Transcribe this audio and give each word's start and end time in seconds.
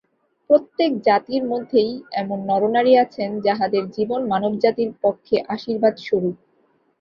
প্রত্যেক 0.49 0.91
জাতির 1.01 1.43
মধ্যেই 1.43 1.91
এমন 2.13 2.39
নরনারী 2.49 2.93
আছেন, 2.97 3.29
যাঁহাদের 3.41 3.83
জীবন 3.91 4.21
মানবজাতির 4.27 4.91
পক্ষে 5.03 5.35
আশীর্বাদস্বরূপ। 5.47 6.35